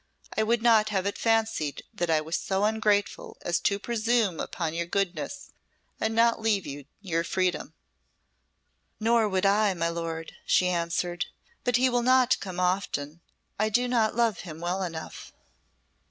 I 0.35 0.41
would 0.41 0.63
not 0.63 0.89
have 0.89 1.05
it 1.05 1.15
fancied 1.19 1.83
that 1.93 2.09
I 2.09 2.21
was 2.21 2.35
so 2.35 2.65
ungrateful 2.65 3.37
as 3.43 3.59
to 3.59 3.77
presume 3.77 4.39
upon 4.39 4.73
your 4.73 4.87
goodness 4.87 5.51
and 5.99 6.15
not 6.15 6.41
leave 6.41 6.63
to 6.63 6.69
you 6.71 6.85
your 7.01 7.23
freedom." 7.23 7.75
"Nor 8.99 9.29
would 9.29 9.45
I, 9.45 9.75
my 9.75 9.89
lord," 9.89 10.33
she 10.43 10.67
answered. 10.69 11.27
"But 11.63 11.75
he 11.75 11.87
will 11.87 12.01
not 12.01 12.39
come 12.39 12.59
often; 12.59 13.21
I 13.59 13.69
do 13.69 13.87
not 13.87 14.15
love 14.15 14.39
him 14.39 14.59
well 14.59 14.81
enough." 14.81 15.33